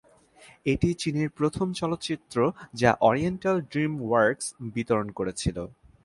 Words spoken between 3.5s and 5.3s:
dream works" বিতরণ